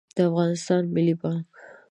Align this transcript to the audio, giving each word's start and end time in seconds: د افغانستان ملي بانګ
د 0.15 0.17
افغانستان 0.29 0.83
ملي 0.95 1.15
بانګ 1.21 1.45